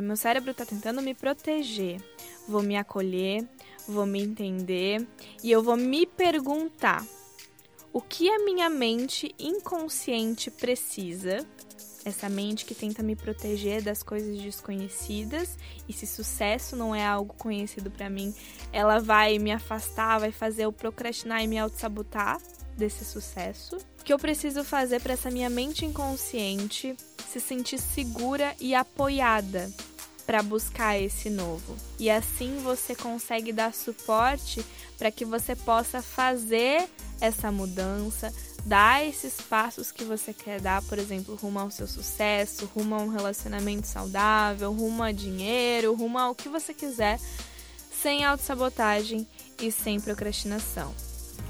[0.00, 2.00] Meu cérebro está tentando me proteger.
[2.48, 3.46] Vou me acolher,
[3.88, 5.06] vou me entender
[5.42, 7.04] e eu vou me perguntar
[7.92, 11.46] o que a minha mente inconsciente precisa
[12.08, 17.34] essa mente que tenta me proteger das coisas desconhecidas e se sucesso não é algo
[17.34, 18.32] conhecido para mim,
[18.72, 22.38] ela vai me afastar, vai fazer eu procrastinar e me auto-sabotar
[22.76, 23.76] desse sucesso.
[24.00, 26.96] O que eu preciso fazer para essa minha mente inconsciente
[27.30, 29.70] se sentir segura e apoiada
[30.26, 31.76] para buscar esse novo.
[31.98, 34.64] E assim você consegue dar suporte
[34.98, 36.88] para que você possa fazer
[37.20, 38.32] essa mudança,
[38.64, 42.98] dar esses passos que você quer dar, por exemplo, rumo ao seu sucesso, rumo a
[42.98, 47.20] um relacionamento saudável, rumo a dinheiro, rumo ao que você quiser,
[48.02, 49.26] sem autossabotagem
[49.60, 51.05] e sem procrastinação.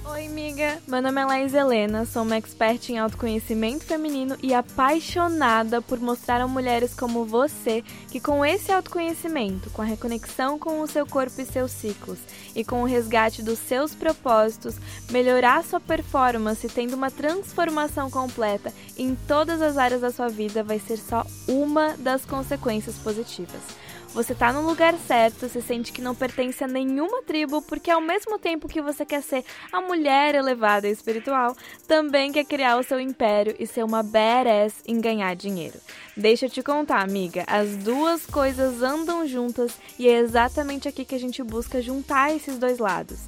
[0.09, 0.79] Oi, amiga!
[0.87, 6.41] Meu nome é Laís Helena, sou uma expert em autoconhecimento feminino e apaixonada por mostrar
[6.41, 11.41] a mulheres como você que, com esse autoconhecimento, com a reconexão com o seu corpo
[11.41, 12.21] e seus ciclos
[12.55, 14.77] e com o resgate dos seus propósitos,
[15.11, 20.79] melhorar sua performance tendo uma transformação completa em todas as áreas da sua vida vai
[20.79, 23.61] ser só uma das consequências positivas.
[24.17, 28.01] Você tá no lugar certo, se sente que não pertence a nenhuma tribo, porque ao
[28.01, 32.83] mesmo tempo que você quer ser a mulher elevada e espiritual, também quer criar o
[32.83, 35.79] seu império e ser uma badass em ganhar dinheiro.
[36.17, 41.15] Deixa eu te contar, amiga, as duas coisas andam juntas e é exatamente aqui que
[41.15, 43.19] a gente busca juntar esses dois lados.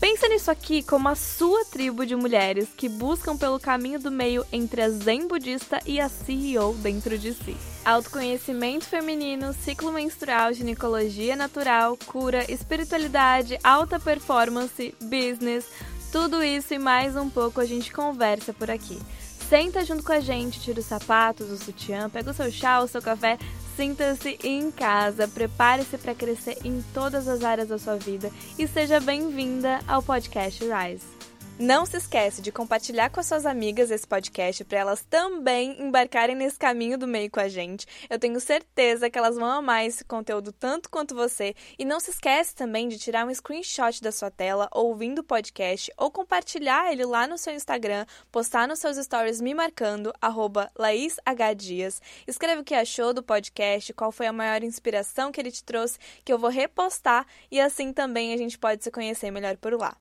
[0.00, 4.46] Pensa nisso aqui como a sua tribo de mulheres que buscam pelo caminho do meio
[4.52, 7.56] entre a zen budista e a CEO dentro de si.
[7.84, 15.66] Autoconhecimento feminino, ciclo menstrual, ginecologia natural, cura, espiritualidade, alta performance, business,
[16.12, 18.98] tudo isso e mais um pouco a gente conversa por aqui.
[19.48, 22.88] Senta junto com a gente, tira os sapatos, o sutiã, pega o seu chá, o
[22.88, 23.38] seu café,
[23.78, 28.28] Sinta-se em casa, prepare-se para crescer em todas as áreas da sua vida
[28.58, 31.17] e seja bem-vinda ao podcast Rise.
[31.60, 36.36] Não se esquece de compartilhar com as suas amigas esse podcast para elas também embarcarem
[36.36, 37.84] nesse caminho do meio com a gente.
[38.08, 41.56] Eu tenho certeza que elas vão amar esse conteúdo tanto quanto você.
[41.76, 45.92] E não se esquece também de tirar um screenshot da sua tela ouvindo o podcast
[45.96, 50.12] ou compartilhar ele lá no seu Instagram, postar nos seus stories me marcando
[50.78, 52.00] @laishdias.
[52.24, 55.98] Escreve o que achou do podcast, qual foi a maior inspiração que ele te trouxe,
[56.24, 59.96] que eu vou repostar e assim também a gente pode se conhecer melhor por lá.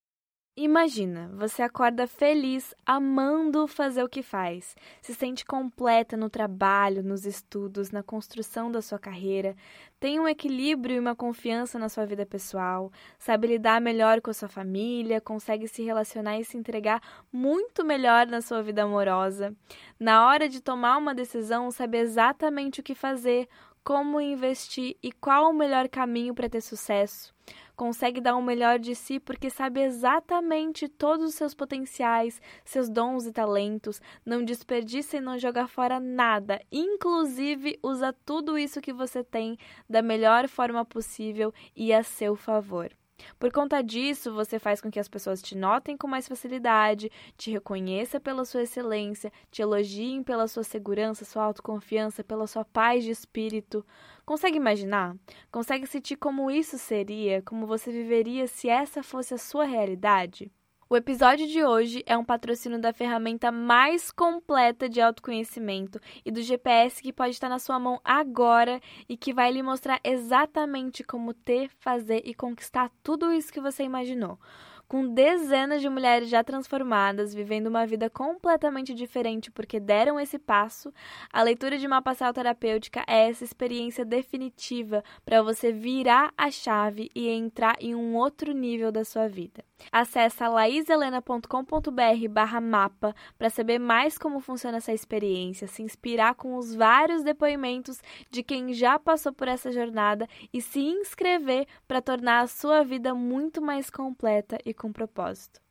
[0.59, 7.27] Imagina, você acorda feliz, amando fazer o que faz, se sente completa no trabalho, nos
[7.27, 9.55] estudos, na construção da sua carreira,
[9.99, 14.33] tem um equilíbrio e uma confiança na sua vida pessoal, sabe lidar melhor com a
[14.33, 19.55] sua família, consegue se relacionar e se entregar muito melhor na sua vida amorosa.
[19.99, 23.47] Na hora de tomar uma decisão, sabe exatamente o que fazer,
[23.83, 27.31] como investir e qual o melhor caminho para ter sucesso
[27.77, 33.27] consegue dar o melhor de si porque sabe exatamente todos os seus potenciais, seus dons
[33.27, 39.23] e talentos, não desperdiça e não joga fora nada, inclusive usa tudo isso que você
[39.23, 39.57] tem
[39.87, 42.91] da melhor forma possível e a seu favor.
[43.39, 47.51] Por conta disso, você faz com que as pessoas te notem com mais facilidade, te
[47.51, 53.11] reconheça pela sua excelência, te elogiem pela sua segurança, sua autoconfiança, pela sua paz de
[53.11, 53.85] espírito.
[54.25, 55.15] Consegue imaginar?
[55.51, 60.51] Consegue sentir como isso seria, como você viveria se essa fosse a sua realidade?
[60.89, 66.41] O episódio de hoje é um patrocínio da ferramenta mais completa de autoconhecimento e do
[66.41, 71.33] GPS que pode estar na sua mão agora e que vai lhe mostrar exatamente como
[71.33, 74.39] ter, fazer e conquistar tudo isso que você imaginou
[74.87, 80.93] com dezenas de mulheres já transformadas, vivendo uma vida completamente diferente porque deram esse passo,
[81.31, 87.11] a leitura de mapa astral terapêutica é essa experiência definitiva para você virar a chave
[87.13, 89.63] e entrar em um outro nível da sua vida.
[89.91, 96.73] Acesse laiselena.com.br barra mapa para saber mais como funciona essa experiência, se inspirar com os
[96.73, 102.47] vários depoimentos de quem já passou por essa jornada e se inscrever para tornar a
[102.47, 105.61] sua vida muito mais completa e com propósito.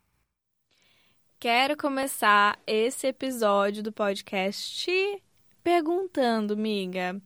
[1.39, 4.91] Quero começar esse episódio do podcast
[5.63, 7.21] perguntando, amiga,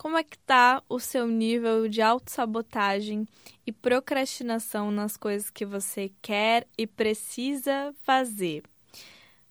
[0.00, 3.28] como é que tá o seu nível de autossabotagem
[3.66, 8.62] e procrastinação nas coisas que você quer e precisa fazer?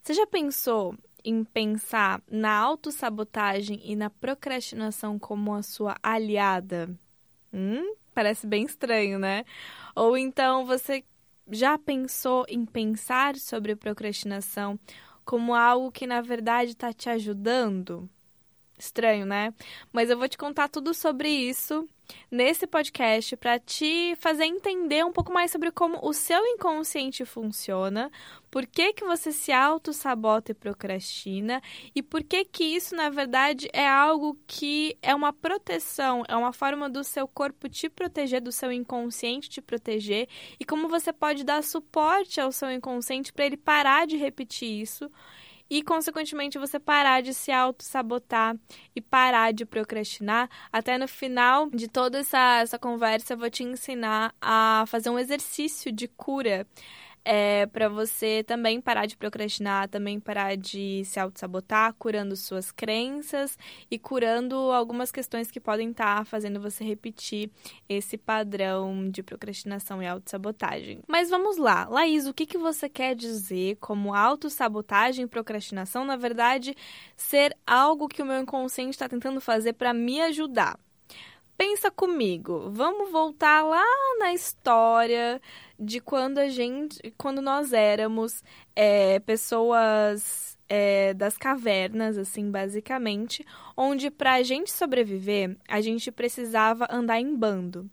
[0.02, 6.90] Você já pensou em pensar na autossabotagem e na procrastinação como a sua aliada?
[7.54, 9.46] Hum, parece bem estranho, né?
[9.96, 11.04] Ou então você
[11.52, 14.80] já pensou em pensar sobre procrastinação
[15.24, 18.10] como algo que na verdade está te ajudando?
[18.80, 19.54] Estranho, né?
[19.92, 21.88] Mas eu vou te contar tudo sobre isso
[22.32, 28.10] nesse podcast para te fazer entender um pouco mais sobre como o seu inconsciente funciona,
[28.50, 31.62] por que, que você se auto-sabota e procrastina
[31.94, 36.54] e por que, que isso, na verdade, é algo que é uma proteção, é uma
[36.54, 40.28] forma do seu corpo te proteger, do seu inconsciente te proteger
[40.60, 45.12] e como você pode dar suporte ao seu inconsciente para ele parar de repetir isso
[45.70, 48.56] e, consequentemente, você parar de se auto-sabotar
[48.96, 50.50] e parar de procrastinar.
[50.72, 55.20] Até no final de toda essa, essa conversa, eu vou te ensinar a fazer um
[55.20, 56.66] exercício de cura
[57.32, 63.56] é, para você também parar de procrastinar, também parar de se auto-sabotar, curando suas crenças
[63.92, 67.52] e curando algumas questões que podem estar tá fazendo você repetir
[67.88, 71.02] esse padrão de procrastinação e auto-sabotagem.
[71.08, 76.16] Mas vamos lá, Laís, o que, que você quer dizer como auto-sabotagem e procrastinação, na
[76.16, 76.76] verdade,
[77.16, 80.80] ser algo que o meu inconsciente está tentando fazer para me ajudar?
[81.60, 83.84] Pensa comigo, vamos voltar lá
[84.18, 85.42] na história
[85.78, 88.42] de quando a gente, quando nós éramos
[88.74, 93.46] é, pessoas é, das cavernas, assim, basicamente,
[93.76, 97.90] onde para a gente sobreviver a gente precisava andar em bando.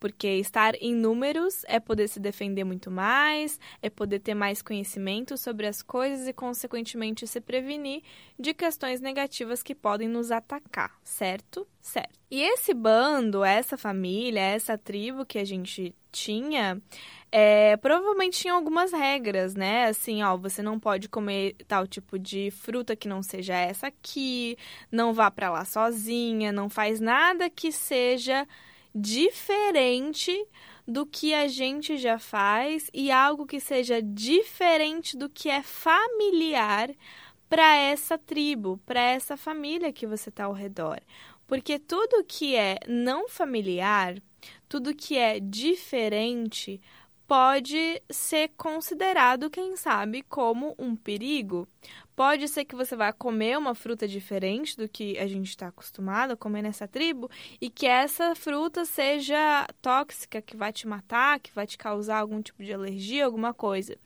[0.00, 5.36] Porque estar em números é poder se defender muito mais, é poder ter mais conhecimento
[5.36, 8.02] sobre as coisas e, consequentemente, se prevenir
[8.38, 11.68] de questões negativas que podem nos atacar, certo?
[11.82, 12.18] Certo.
[12.30, 16.80] E esse bando, essa família, essa tribo que a gente tinha,
[17.32, 19.86] é, provavelmente tinha algumas regras, né?
[19.86, 24.56] Assim, ó, você não pode comer tal tipo de fruta que não seja essa aqui,
[24.90, 28.46] não vá para lá sozinha, não faz nada que seja
[28.94, 30.46] diferente
[30.86, 36.90] do que a gente já faz e algo que seja diferente do que é familiar
[37.48, 41.00] para essa tribo, para essa família que você está ao redor.
[41.46, 44.16] Porque tudo que é não familiar,
[44.68, 46.80] tudo que é diferente,
[47.26, 51.68] pode ser considerado, quem sabe, como um perigo.
[52.20, 56.32] Pode ser que você vá comer uma fruta diferente do que a gente está acostumado
[56.32, 61.50] a comer nessa tribo e que essa fruta seja tóxica, que vai te matar, que
[61.54, 63.96] vai te causar algum tipo de alergia, alguma coisa.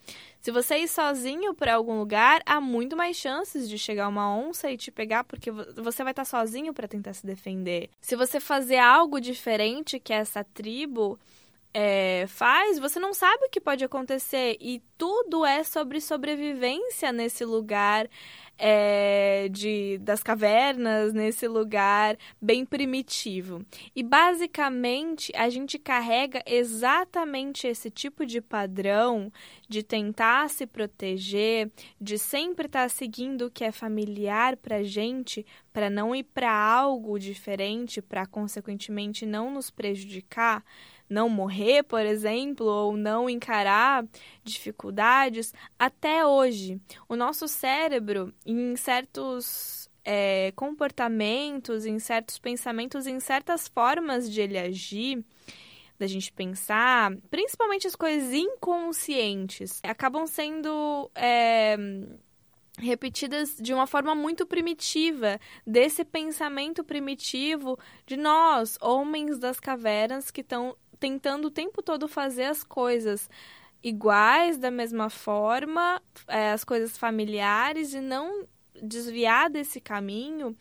[0.41, 4.71] Se você ir sozinho para algum lugar, há muito mais chances de chegar uma onça
[4.71, 7.91] e te pegar, porque você vai estar tá sozinho para tentar se defender.
[8.01, 11.19] Se você fazer algo diferente que essa tribo,
[11.77, 14.57] é, faz, você não sabe o que pode acontecer.
[14.61, 18.09] E tudo é sobre sobrevivência nesse lugar
[18.57, 23.67] é, de, das cavernas, nesse lugar bem primitivo.
[23.95, 29.33] E basicamente a gente carrega exatamente esse tipo de padrão
[29.69, 35.91] de tentar se proteger, de sempre estar seguindo o que é familiar para gente, para
[35.91, 40.65] não ir para algo diferente, para consequentemente não nos prejudicar
[41.09, 44.07] não morrer, por exemplo, ou não encarar
[44.43, 53.69] dificuldades, até hoje, o nosso cérebro, em certos é, comportamentos, em certos pensamentos, em certas
[53.69, 55.25] formas de ele agir,
[55.99, 61.11] da gente pensar, principalmente as coisas inconscientes, acabam sendo.
[61.15, 61.77] É,
[62.79, 70.41] repetidas de uma forma muito primitiva, desse pensamento primitivo de nós, homens das cavernas, que
[70.41, 73.29] estão tentando o tempo todo fazer as coisas
[73.83, 78.47] iguais, da mesma forma, é, as coisas familiares e não
[78.83, 80.57] desviar desse caminho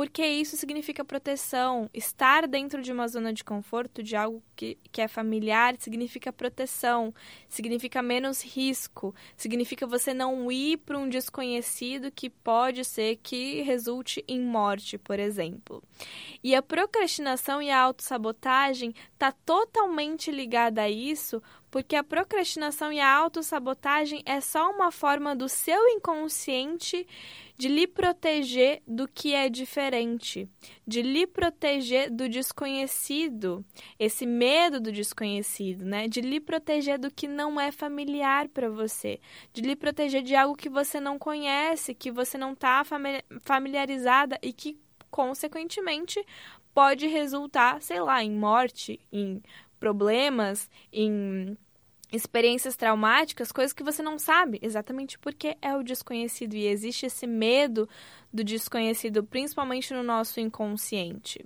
[0.00, 1.90] porque isso significa proteção.
[1.92, 7.12] Estar dentro de uma zona de conforto, de algo que, que é familiar, significa proteção,
[7.50, 14.24] significa menos risco, significa você não ir para um desconhecido que pode ser que resulte
[14.26, 15.82] em morte, por exemplo.
[16.42, 22.98] E a procrastinação e a autossabotagem está totalmente ligada a isso, porque a procrastinação e
[22.98, 27.06] a autossabotagem é só uma forma do seu inconsciente
[27.56, 30.48] de lhe proteger do que é diferente,
[30.86, 33.62] de lhe proteger do desconhecido,
[33.98, 36.08] esse medo do desconhecido, né?
[36.08, 39.20] De lhe proteger do que não é familiar para você,
[39.52, 42.82] de lhe proteger de algo que você não conhece, que você não está
[43.42, 46.24] familiarizada e que consequentemente
[46.72, 49.42] pode resultar, sei lá, em morte, em
[49.80, 51.56] problemas, em
[52.12, 57.26] experiências traumáticas, coisas que você não sabe, exatamente porque é o desconhecido e existe esse
[57.26, 57.88] medo
[58.32, 61.44] do desconhecido, principalmente no nosso inconsciente.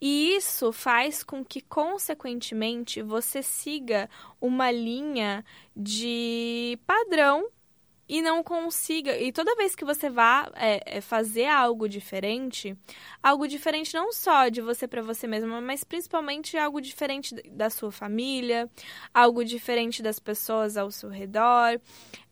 [0.00, 4.08] E isso faz com que, consequentemente, você siga
[4.40, 5.44] uma linha
[5.74, 7.48] de padrão
[8.08, 9.16] e não consiga.
[9.18, 12.76] E toda vez que você vá é, é fazer algo diferente,
[13.22, 17.90] algo diferente não só de você para você mesma, mas principalmente algo diferente da sua
[17.90, 18.70] família,
[19.12, 21.80] algo diferente das pessoas ao seu redor.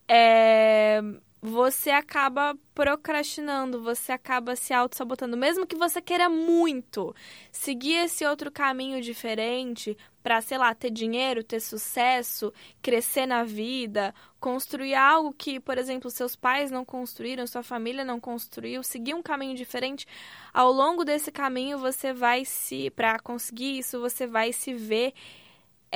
[0.09, 1.01] É,
[1.47, 5.37] você acaba procrastinando, você acaba se auto-sabotando.
[5.37, 7.15] Mesmo que você queira muito
[7.53, 14.15] seguir esse outro caminho diferente para, sei lá, ter dinheiro, ter sucesso, crescer na vida,
[14.41, 19.23] construir algo que, por exemplo, seus pais não construíram, sua família não construiu, seguir um
[19.23, 20.07] caminho diferente,
[20.51, 25.13] ao longo desse caminho você vai se, para conseguir isso, você vai se ver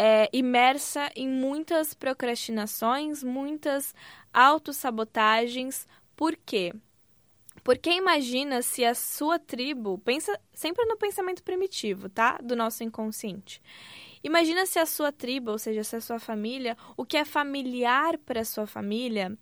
[0.01, 3.93] é, imersa em muitas procrastinações, muitas
[4.33, 5.89] autossabotagens.
[6.15, 6.73] Por quê?
[7.65, 12.39] Porque imagina se a sua tribo, pensa sempre no pensamento primitivo, tá?
[12.41, 13.61] Do nosso inconsciente.
[14.23, 18.17] Imagina se a sua tribo, ou seja, se a sua família, o que é familiar
[18.19, 19.37] para a sua família,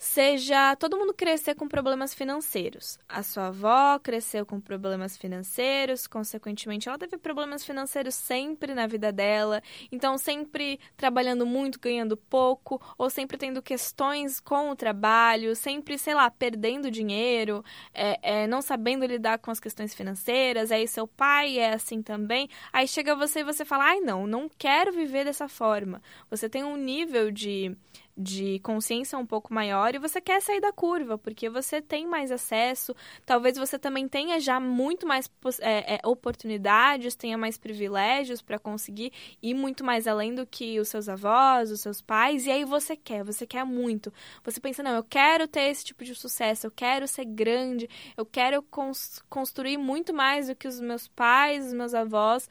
[0.00, 2.98] seja todo mundo crescer com problemas financeiros.
[3.06, 9.12] A sua avó cresceu com problemas financeiros, consequentemente, ela teve problemas financeiros sempre na vida
[9.12, 15.98] dela, então sempre trabalhando muito, ganhando pouco, ou sempre tendo questões com o trabalho, sempre,
[15.98, 20.72] sei lá, perdendo dinheiro, é, é, não sabendo lidar com as questões financeiras.
[20.72, 22.48] Aí seu pai é assim também.
[22.72, 26.00] Aí chega você e você fala: ai, não, não quero viver dessa forma.
[26.30, 27.76] Você tem um nível de
[28.20, 32.30] de consciência um pouco maior e você quer sair da curva, porque você tem mais
[32.30, 38.58] acesso, talvez você também tenha já muito mais é, é, oportunidades, tenha mais privilégios para
[38.58, 39.12] conseguir
[39.42, 42.94] ir muito mais além do que os seus avós, os seus pais, e aí você
[42.94, 44.12] quer, você quer muito.
[44.44, 48.26] Você pensa, não, eu quero ter esse tipo de sucesso, eu quero ser grande, eu
[48.26, 52.48] quero cons construir muito mais do que os meus pais, os meus avós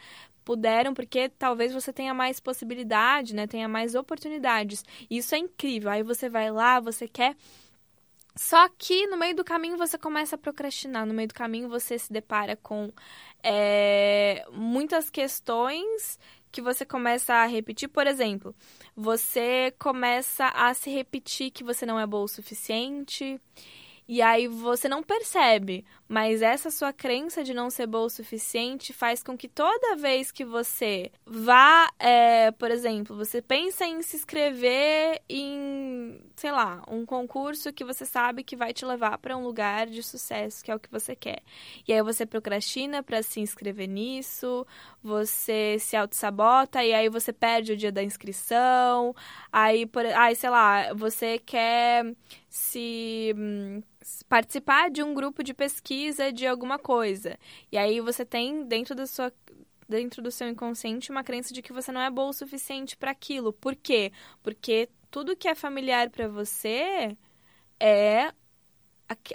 [0.49, 3.45] puderam, porque talvez você tenha mais possibilidade, né?
[3.45, 4.83] Tenha mais oportunidades.
[5.07, 5.91] Isso é incrível.
[5.91, 7.35] Aí você vai lá, você quer.
[8.35, 11.99] Só que no meio do caminho você começa a procrastinar, no meio do caminho você
[11.99, 12.91] se depara com
[13.43, 16.17] é, muitas questões
[16.51, 17.87] que você começa a repetir.
[17.87, 18.55] Por exemplo,
[18.95, 23.39] você começa a se repetir que você não é boa o suficiente.
[24.07, 28.91] E aí você não percebe, mas essa sua crença de não ser boa o suficiente
[28.91, 34.15] faz com que toda vez que você vá, é, por exemplo, você pensa em se
[34.15, 39.43] inscrever em, sei lá, um concurso que você sabe que vai te levar para um
[39.43, 41.43] lugar de sucesso, que é o que você quer.
[41.87, 44.65] E aí você procrastina para se inscrever nisso,
[45.03, 49.15] você se auto-sabota e aí você perde o dia da inscrição.
[49.51, 52.15] Aí, por, aí sei lá, você quer
[52.49, 53.83] se hum,
[54.27, 55.98] participar de um grupo de pesquisa
[56.33, 57.37] de alguma coisa.
[57.71, 59.31] E aí você tem dentro da sua
[59.87, 63.09] dentro do seu inconsciente uma crença de que você não é boa o suficiente para
[63.11, 63.51] aquilo.
[63.51, 64.11] Por quê?
[64.43, 67.17] Porque tudo que é familiar para você
[67.79, 68.31] é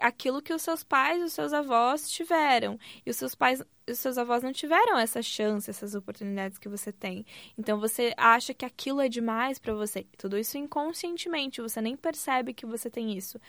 [0.00, 2.78] aquilo que os seus pais, os seus avós tiveram.
[3.04, 6.90] E os seus pais, os seus avós não tiveram essa chance, essas oportunidades que você
[6.92, 7.24] tem.
[7.56, 10.06] Então você acha que aquilo é demais para você.
[10.16, 13.40] Tudo isso inconscientemente, você nem percebe que você tem isso.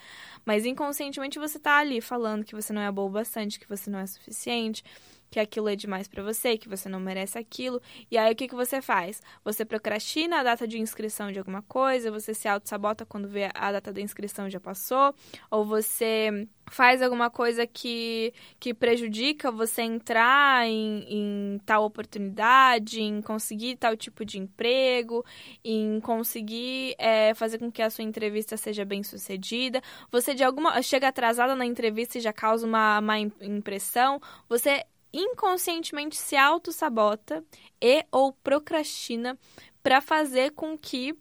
[0.44, 3.98] Mas inconscientemente você tá ali falando que você não é bom bastante, que você não
[3.98, 4.84] é suficiente
[5.30, 7.80] que aquilo é demais para você, que você não merece aquilo.
[8.10, 9.22] E aí o que, que você faz?
[9.44, 13.72] Você procrastina a data de inscrição de alguma coisa, você se auto-sabota quando vê a
[13.72, 15.14] data da inscrição já passou,
[15.50, 23.22] ou você faz alguma coisa que, que prejudica você entrar em, em tal oportunidade, em
[23.22, 25.24] conseguir tal tipo de emprego,
[25.64, 29.80] em conseguir é, fazer com que a sua entrevista seja bem sucedida.
[30.10, 34.20] Você de alguma chega atrasada na entrevista e já causa uma má impressão.
[34.48, 34.84] Você
[35.18, 37.44] inconscientemente se auto-sabota
[37.80, 39.38] e ou procrastina
[39.82, 41.16] para fazer com que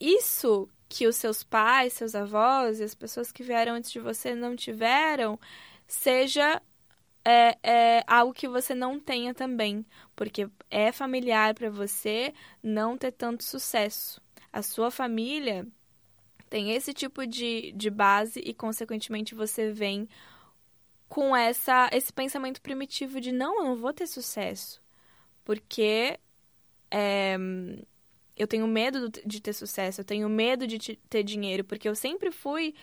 [0.00, 4.34] isso que os seus pais, seus avós e as pessoas que vieram antes de você
[4.34, 5.38] não tiveram
[5.86, 6.62] seja
[7.24, 13.12] é, é algo que você não tenha também, porque é familiar para você não ter
[13.12, 14.20] tanto sucesso.
[14.52, 15.66] A sua família
[16.50, 20.08] tem esse tipo de, de base e, consequentemente, você vem
[21.08, 24.82] com essa esse pensamento primitivo de não, eu não vou ter sucesso,
[25.44, 26.18] porque
[26.90, 27.36] é,
[28.36, 32.30] eu tenho medo de ter sucesso, eu tenho medo de ter dinheiro, porque eu sempre
[32.30, 32.74] fui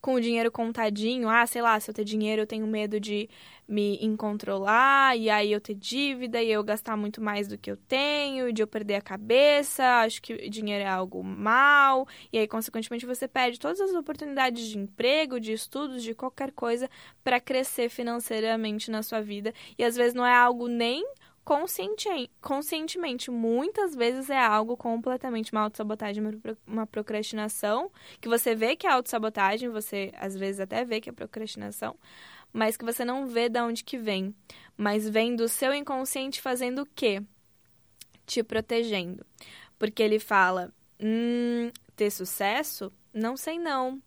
[0.00, 3.28] com o dinheiro contadinho, ah, sei lá, se eu ter dinheiro eu tenho medo de
[3.68, 7.76] me incontrolar, e aí eu ter dívida, e eu gastar muito mais do que eu
[7.76, 13.04] tenho, de eu perder a cabeça, acho que dinheiro é algo mal, e aí, consequentemente,
[13.04, 16.88] você perde todas as oportunidades de emprego, de estudos, de qualquer coisa
[17.24, 21.04] para crescer financeiramente na sua vida, e às vezes não é algo nem
[21.46, 23.30] conscientemente.
[23.30, 26.22] Muitas vezes é algo completamente uma autossabotagem,
[26.66, 31.12] uma procrastinação, que você vê que é autossabotagem, você às vezes até vê que é
[31.12, 31.96] procrastinação,
[32.52, 34.34] mas que você não vê de onde que vem.
[34.76, 37.22] Mas vem do seu inconsciente fazendo o quê?
[38.26, 39.24] Te protegendo.
[39.78, 42.92] Porque ele fala, hum, ter sucesso?
[43.14, 44.02] Não sei não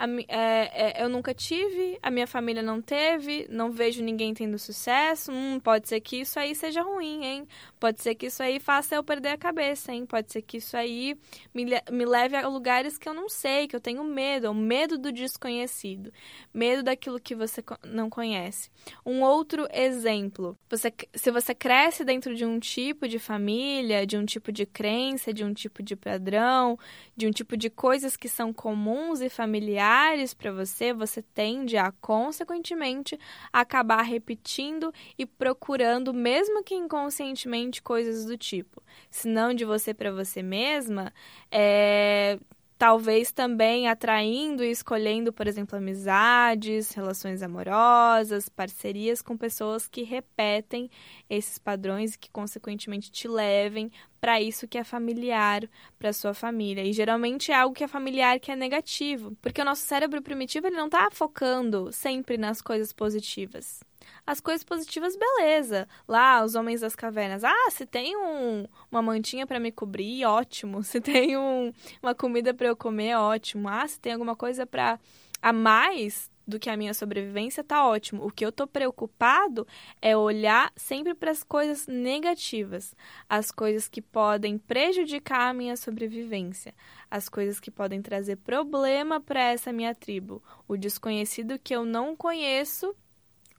[0.00, 4.58] a, é, é, eu nunca tive, a minha família não teve, não vejo ninguém tendo
[4.58, 5.30] sucesso.
[5.30, 7.46] Hum, pode ser que isso aí seja ruim, hein?
[7.78, 10.06] Pode ser que isso aí faça eu perder a cabeça, hein?
[10.06, 11.18] Pode ser que isso aí
[11.52, 14.96] me, me leve a lugares que eu não sei, que eu tenho medo, o medo
[14.96, 16.10] do desconhecido,
[16.52, 18.70] medo daquilo que você não conhece.
[19.04, 24.24] Um outro exemplo, você, se você cresce dentro de um tipo de família, de um
[24.24, 26.78] tipo de crença, de um tipo de padrão,
[27.14, 31.76] de um tipo de coisas que são comuns e familiares, familiares para você, você tende
[31.76, 33.18] a, consequentemente,
[33.52, 38.82] acabar repetindo e procurando, mesmo que inconscientemente, coisas do tipo.
[39.10, 41.12] Se não de você para você mesma,
[41.50, 42.38] é
[42.80, 50.90] talvez também atraindo e escolhendo, por exemplo, amizades, relações amorosas, parcerias com pessoas que repetem
[51.28, 55.68] esses padrões e que consequentemente te levem para isso que é familiar
[55.98, 56.82] para sua família.
[56.82, 60.66] E geralmente é algo que é familiar que é negativo, porque o nosso cérebro primitivo
[60.66, 63.82] ele não está focando sempre nas coisas positivas
[64.26, 65.88] as coisas positivas, beleza.
[66.06, 67.44] Lá, os homens das cavernas.
[67.44, 70.82] Ah, se tem um, uma mantinha para me cobrir, ótimo.
[70.90, 73.68] Se tem um, uma comida para eu comer, ótimo.
[73.68, 74.98] Ah, se tem alguma coisa para
[75.40, 78.26] a mais do que a minha sobrevivência, tá ótimo.
[78.26, 79.66] O que eu tô preocupado
[80.02, 82.94] é olhar sempre para as coisas negativas,
[83.28, 86.74] as coisas que podem prejudicar a minha sobrevivência,
[87.10, 92.16] as coisas que podem trazer problema para essa minha tribo, o desconhecido que eu não
[92.16, 92.94] conheço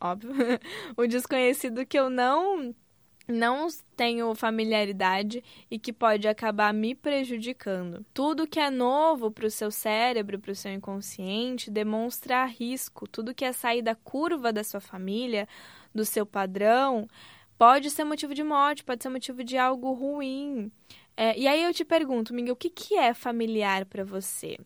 [0.01, 0.33] óbvio,
[0.97, 2.73] o desconhecido que eu não
[3.27, 8.05] não tenho familiaridade e que pode acabar me prejudicando.
[8.13, 13.07] Tudo que é novo para o seu cérebro, para o seu inconsciente, demonstra risco.
[13.07, 15.47] Tudo que é sair da curva da sua família,
[15.93, 17.07] do seu padrão,
[17.57, 20.71] pode ser motivo de morte, pode ser motivo de algo ruim.
[21.15, 24.57] É, e aí eu te pergunto, Miguel, o que, que é familiar para você?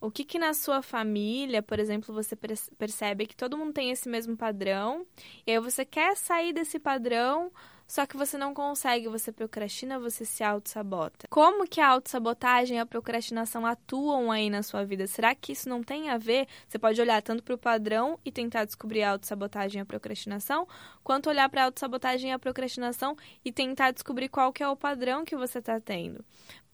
[0.00, 2.36] O que que na sua família, por exemplo, você
[2.78, 5.04] percebe que todo mundo tem esse mesmo padrão,
[5.46, 7.50] e aí você quer sair desse padrão,
[7.84, 11.26] só que você não consegue, você procrastina, você se auto-sabota.
[11.28, 15.06] Como que a auto-sabotagem e a procrastinação atuam aí na sua vida?
[15.06, 16.46] Será que isso não tem a ver?
[16.68, 20.68] Você pode olhar tanto para o padrão e tentar descobrir a auto-sabotagem e a procrastinação,
[21.02, 24.76] quanto olhar para a auto-sabotagem e a procrastinação e tentar descobrir qual que é o
[24.76, 26.22] padrão que você está tendo.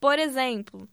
[0.00, 0.88] Por exemplo,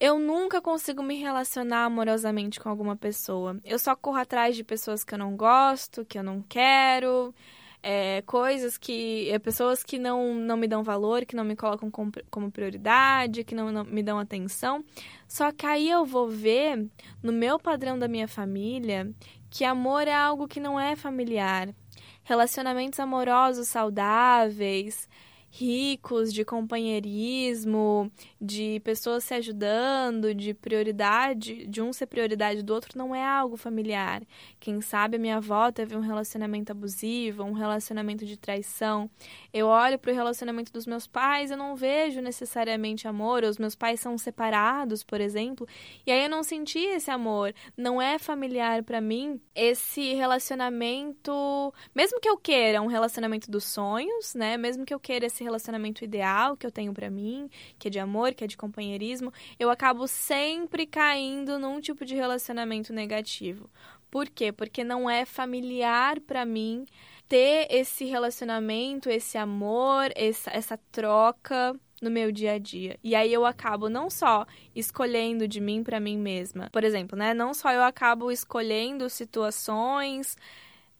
[0.00, 3.58] eu nunca consigo me relacionar amorosamente com alguma pessoa.
[3.64, 7.34] Eu só corro atrás de pessoas que eu não gosto, que eu não quero,
[7.82, 9.28] é, coisas que.
[9.30, 13.44] É, pessoas que não, não me dão valor, que não me colocam como, como prioridade,
[13.44, 14.84] que não, não me dão atenção.
[15.26, 16.86] Só que aí eu vou ver,
[17.22, 19.10] no meu padrão da minha família,
[19.50, 21.74] que amor é algo que não é familiar.
[22.22, 25.08] Relacionamentos amorosos saudáveis
[25.50, 32.96] ricos de companheirismo, de pessoas se ajudando, de prioridade, de um ser prioridade do outro,
[32.96, 34.22] não é algo familiar.
[34.60, 39.10] Quem sabe a minha avó teve um relacionamento abusivo, um relacionamento de traição.
[39.52, 43.74] Eu olho para o relacionamento dos meus pais, eu não vejo necessariamente amor, os meus
[43.74, 45.66] pais são separados, por exemplo,
[46.06, 47.54] e aí eu não senti esse amor.
[47.76, 54.34] Não é familiar para mim esse relacionamento, mesmo que eu queira um relacionamento dos sonhos,
[54.34, 54.56] né?
[54.56, 57.48] Mesmo que eu queira esse relacionamento ideal que eu tenho para mim,
[57.78, 62.14] que é de amor, que é de companheirismo, eu acabo sempre caindo num tipo de
[62.14, 63.70] relacionamento negativo.
[64.10, 64.52] Por quê?
[64.52, 66.86] Porque não é familiar para mim
[67.28, 72.98] ter esse relacionamento, esse amor, essa, essa troca no meu dia a dia.
[73.02, 76.70] E aí eu acabo não só escolhendo de mim para mim mesma.
[76.70, 77.34] Por exemplo, né?
[77.34, 80.36] Não só eu acabo escolhendo situações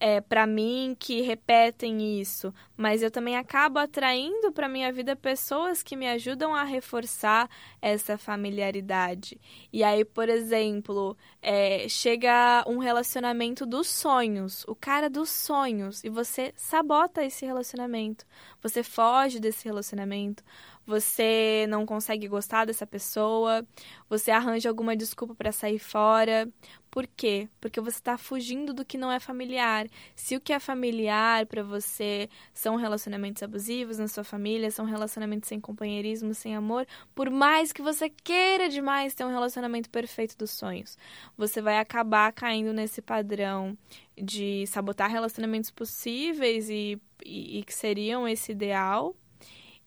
[0.01, 5.83] é, para mim que repetem isso, mas eu também acabo atraindo para minha vida pessoas
[5.83, 7.51] que me ajudam a reforçar
[7.83, 9.41] essa familiaridade.
[9.73, 16.09] E aí, por exemplo, é, chega um relacionamento dos sonhos, o cara dos sonhos, e
[16.09, 18.25] você sabota esse relacionamento,
[18.63, 20.45] você foge desse relacionamento,
[20.89, 23.63] você não consegue gostar dessa pessoa,
[24.09, 26.49] você arranja alguma desculpa para sair fora.
[26.91, 27.47] Por quê?
[27.61, 29.87] Porque você está fugindo do que não é familiar.
[30.17, 35.47] Se o que é familiar para você são relacionamentos abusivos na sua família, são relacionamentos
[35.51, 40.53] sem companheirismo, sem amor, por mais que você queira demais ter um relacionamento perfeito dos
[40.53, 40.97] sonhos,
[41.37, 43.77] você vai acabar caindo nesse padrão
[44.17, 49.15] de sabotar relacionamentos possíveis e, e, e que seriam esse ideal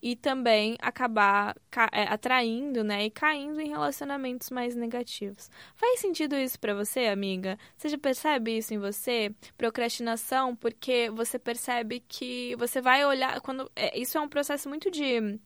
[0.02, 1.56] e também acabar
[1.92, 5.50] é, atraindo, né, e caindo em relacionamentos mais negativos.
[5.76, 7.58] Faz sentido isso para você, amiga?
[7.78, 9.34] Você já percebe isso em você?
[9.58, 14.90] Procrastinação, porque você percebe que você vai olhar quando é, isso é um processo muito
[14.90, 15.40] de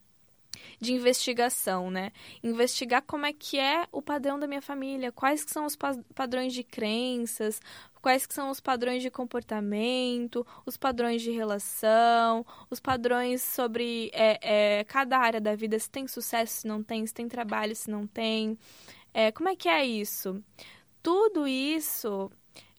[0.80, 2.12] de investigação, né?
[2.44, 5.78] Investigar como é que é o padrão da minha família, quais que são os
[6.14, 7.60] padrões de crenças,
[8.02, 14.80] quais que são os padrões de comportamento, os padrões de relação, os padrões sobre é,
[14.80, 17.90] é, cada área da vida, se tem sucesso, se não tem, se tem trabalho, se
[17.90, 18.58] não tem.
[19.14, 20.44] É, como é que é isso?
[21.02, 22.32] Tudo isso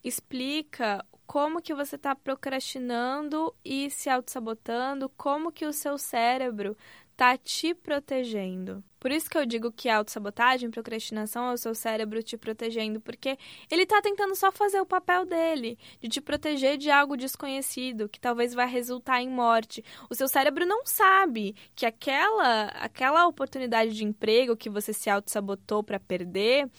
[0.03, 6.75] explica como que você está procrastinando e se auto-sabotando, como que o seu cérebro
[7.17, 8.83] tá te protegendo.
[8.99, 13.37] Por isso que eu digo que autossabotagem, procrastinação é o seu cérebro te protegendo, porque
[13.71, 18.19] ele tá tentando só fazer o papel dele, de te proteger de algo desconhecido, que
[18.19, 19.83] talvez vai resultar em morte.
[20.09, 25.83] O seu cérebro não sabe que aquela aquela oportunidade de emprego que você se autossabotou
[25.83, 26.69] para perder,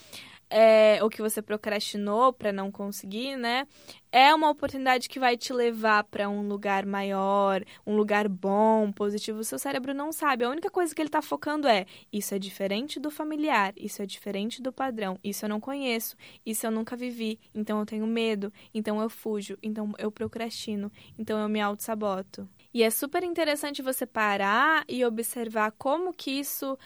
[0.51, 3.67] é, que você procrastinou para não conseguir, né?
[4.11, 9.41] É uma oportunidade que vai te levar para um lugar maior, um lugar bom, positivo.
[9.41, 10.45] O seu cérebro não sabe.
[10.45, 14.07] A única coisa que ele está focando é: isso é diferente do familiar, isso é
[14.07, 18.53] diferente do padrão, isso eu não conheço, isso eu nunca vivi, então eu tenho medo,
[18.73, 22.49] então eu fujo, então eu procrastino, então eu me auto-saboto.
[22.73, 26.79] E é super interessante você parar e observar como que isso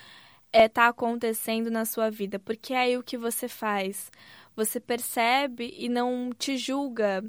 [0.53, 4.11] é, tá acontecendo na sua vida, porque é aí o que você faz.
[4.55, 7.25] Você percebe e não te julga.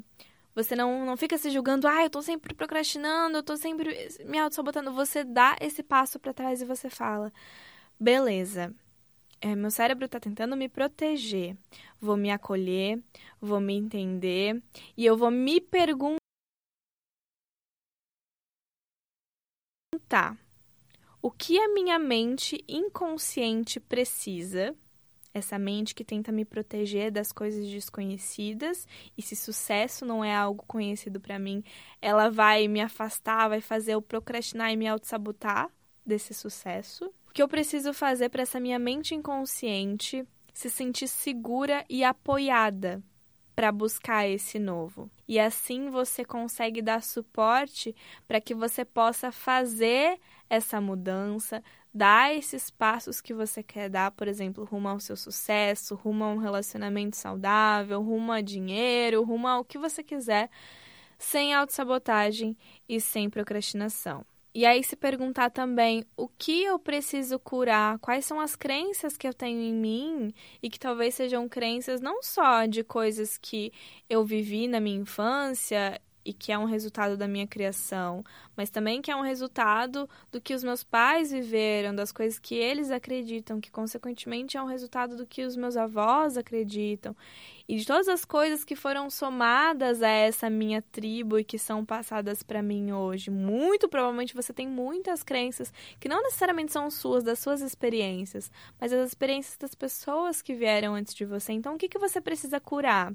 [0.54, 4.38] Você não, não fica se julgando, ah, eu tô sempre procrastinando, eu tô sempre me
[4.38, 4.92] auto-sabotando.
[4.92, 7.32] Você dá esse passo para trás e você fala:
[7.98, 8.74] beleza,
[9.40, 11.56] é, meu cérebro tá tentando me proteger.
[12.00, 13.02] Vou me acolher,
[13.40, 14.62] vou me entender
[14.96, 16.20] e eu vou me perguntar
[21.24, 24.76] o que a minha mente inconsciente precisa,
[25.32, 30.62] essa mente que tenta me proteger das coisas desconhecidas, e se sucesso não é algo
[30.66, 31.64] conhecido para mim,
[32.02, 35.70] ela vai me afastar, vai fazer eu procrastinar e me auto-sabotar
[36.04, 37.06] desse sucesso.
[37.30, 43.02] O que eu preciso fazer para essa minha mente inconsciente se sentir segura e apoiada
[43.56, 45.10] para buscar esse novo.
[45.26, 47.96] E assim você consegue dar suporte
[48.28, 54.28] para que você possa fazer essa mudança, dar esses passos que você quer dar, por
[54.28, 59.64] exemplo, rumo ao seu sucesso, rumo a um relacionamento saudável, rumo a dinheiro, rumo ao
[59.64, 60.50] que você quiser,
[61.18, 62.56] sem autossabotagem
[62.88, 64.24] e sem procrastinação.
[64.56, 69.26] E aí se perguntar também o que eu preciso curar, quais são as crenças que
[69.26, 73.72] eu tenho em mim e que talvez sejam crenças não só de coisas que
[74.08, 78.24] eu vivi na minha infância e que é um resultado da minha criação,
[78.56, 82.54] mas também que é um resultado do que os meus pais viveram, das coisas que
[82.54, 87.14] eles acreditam, que consequentemente é um resultado do que os meus avós acreditam,
[87.68, 91.84] e de todas as coisas que foram somadas a essa minha tribo e que são
[91.84, 93.30] passadas para mim hoje.
[93.30, 98.92] Muito provavelmente você tem muitas crenças que não necessariamente são suas, das suas experiências, mas
[98.92, 101.52] as experiências das pessoas que vieram antes de você.
[101.52, 103.14] Então, o que, que você precisa curar?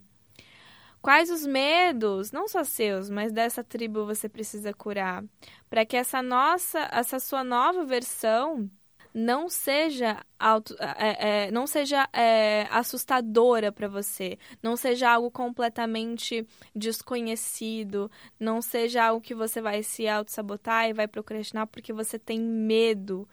[1.02, 5.24] Quais os medos, não só seus, mas dessa tribo você precisa curar,
[5.70, 8.70] para que essa nossa, essa sua nova versão
[9.14, 16.46] não seja auto, é, é, não seja é, assustadora para você, não seja algo completamente
[16.76, 22.40] desconhecido, não seja algo que você vai se auto-sabotar e vai procrastinar porque você tem
[22.40, 23.28] medo.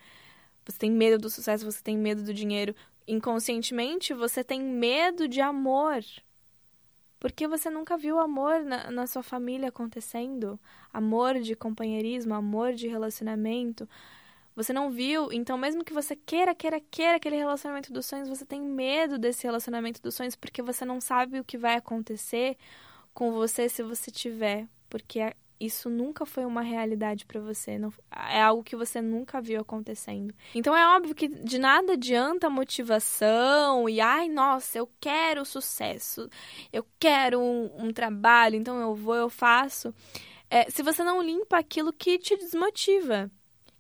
[0.65, 2.75] Você tem medo do sucesso, você tem medo do dinheiro.
[3.07, 6.03] Inconscientemente, você tem medo de amor.
[7.19, 10.61] Porque você nunca viu amor na, na sua família acontecendo?
[10.93, 13.89] Amor de companheirismo, amor de relacionamento.
[14.55, 18.45] Você não viu, então mesmo que você queira, queira, queira aquele relacionamento dos sonhos, você
[18.45, 22.57] tem medo desse relacionamento dos sonhos porque você não sabe o que vai acontecer
[23.13, 27.93] com você se você tiver, porque isso nunca foi uma realidade para você, não,
[28.31, 30.35] é algo que você nunca viu acontecendo.
[30.55, 36.29] Então é óbvio que de nada adianta motivação e ai, nossa, eu quero sucesso,
[36.73, 39.95] eu quero um, um trabalho, então eu vou, eu faço.
[40.49, 43.31] É, se você não limpa aquilo que te desmotiva,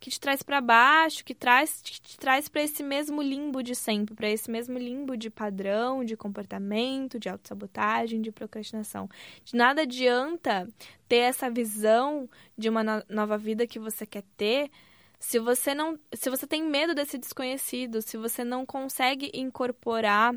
[0.07, 3.75] que te traz para baixo, que traz que te traz para esse mesmo limbo de
[3.75, 9.09] sempre, para esse mesmo limbo de padrão, de comportamento, de autossabotagem, de procrastinação.
[9.45, 10.69] De nada adianta
[11.09, 14.71] ter essa visão de uma no nova vida que você quer ter
[15.19, 20.37] se você não, se você tem medo desse desconhecido, se você não consegue incorporar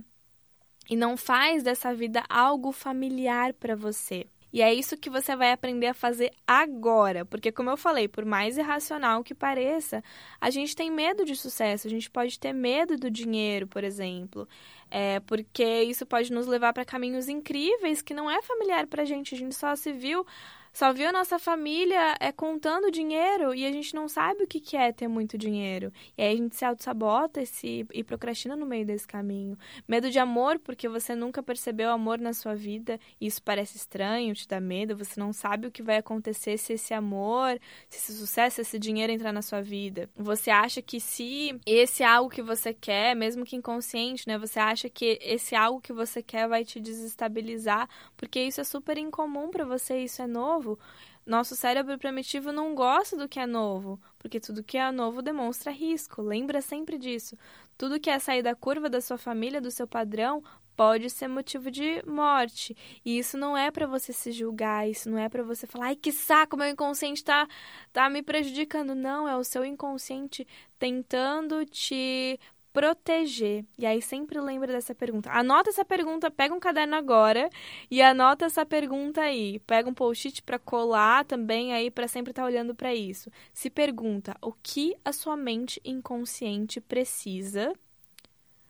[0.89, 4.25] e não faz dessa vida algo familiar para você.
[4.51, 8.25] E é isso que você vai aprender a fazer agora, porque como eu falei, por
[8.25, 10.03] mais irracional que pareça,
[10.41, 14.47] a gente tem medo de sucesso, a gente pode ter medo do dinheiro, por exemplo,
[14.91, 19.05] é porque isso pode nos levar para caminhos incríveis que não é familiar para a
[19.05, 19.35] gente.
[19.35, 20.25] A gente só se viu
[20.71, 24.59] só viu a nossa família é contando dinheiro e a gente não sabe o que,
[24.59, 25.91] que é ter muito dinheiro.
[26.17, 29.57] E aí a gente se auto-sabota e, se, e procrastina no meio desse caminho.
[29.87, 34.33] Medo de amor, porque você nunca percebeu amor na sua vida e isso parece estranho,
[34.33, 38.19] te dá medo, você não sabe o que vai acontecer se esse amor, se esse
[38.19, 40.09] sucesso, se esse dinheiro entrar na sua vida.
[40.15, 44.78] Você acha que se esse algo que você quer, mesmo que inconsciente, né, você acha
[44.87, 49.65] que esse algo que você quer vai te desestabilizar, porque isso é super incomum para
[49.65, 50.77] você, isso é novo novo,
[51.25, 55.71] nosso cérebro primitivo não gosta do que é novo, porque tudo que é novo demonstra
[55.71, 56.21] risco.
[56.21, 57.37] Lembra sempre disso.
[57.77, 60.43] Tudo que é sair da curva da sua família, do seu padrão,
[60.75, 62.75] pode ser motivo de morte.
[63.05, 65.95] E isso não é para você se julgar, isso não é para você falar, ai
[65.95, 67.47] que saco, meu inconsciente tá,
[67.93, 68.95] tá me prejudicando.
[68.95, 70.47] Não, é o seu inconsciente
[70.79, 72.39] tentando te
[72.71, 73.65] proteger.
[73.77, 75.31] E aí sempre lembra dessa pergunta.
[75.31, 77.49] Anota essa pergunta, pega um caderno agora
[77.89, 79.59] e anota essa pergunta aí.
[79.59, 83.29] Pega um post-it para colar também aí para sempre estar tá olhando para isso.
[83.53, 87.73] Se pergunta: o que a sua mente inconsciente precisa?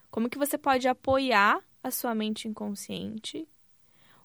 [0.10, 3.48] Como que você pode apoiar a sua mente inconsciente?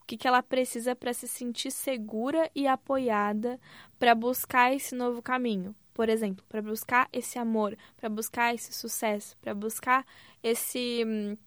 [0.00, 3.58] O que, que ela precisa para se sentir segura e apoiada
[3.98, 5.74] para buscar esse novo caminho?
[5.94, 10.04] Por exemplo, para buscar esse amor, para buscar esse sucesso, para buscar
[10.42, 11.38] esse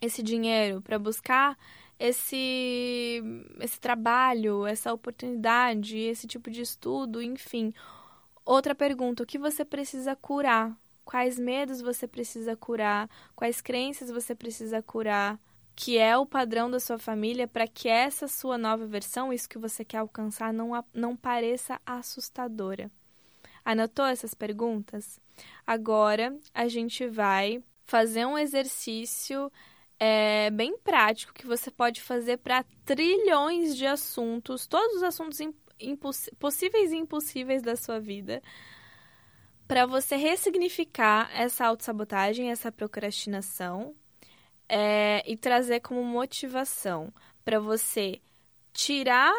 [0.00, 1.56] esse dinheiro, para buscar
[1.98, 3.22] esse
[3.60, 7.72] esse trabalho, essa oportunidade, esse tipo de estudo, enfim.
[8.44, 10.76] Outra pergunta, o que você precisa curar?
[11.04, 13.08] Quais medos você precisa curar?
[13.36, 15.38] Quais crenças você precisa curar?
[15.76, 19.58] Que é o padrão da sua família para que essa sua nova versão, isso que
[19.58, 22.90] você quer alcançar, não, não pareça assustadora.
[23.64, 25.20] Anotou essas perguntas?
[25.66, 29.50] Agora a gente vai fazer um exercício
[29.98, 35.38] é, bem prático que você pode fazer para trilhões de assuntos, todos os assuntos
[36.38, 38.42] possíveis e impossíveis da sua vida,
[39.68, 43.94] para você ressignificar essa autossabotagem, essa procrastinação
[44.68, 47.12] é, e trazer como motivação
[47.44, 48.20] para você
[48.72, 49.32] tirar